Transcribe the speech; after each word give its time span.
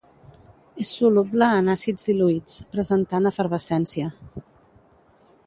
És 0.83 0.93
soluble 0.99 1.49
en 1.57 1.69
àcids 1.73 2.07
diluïts, 2.07 2.57
presentant 2.73 3.33
efervescència. 3.33 4.11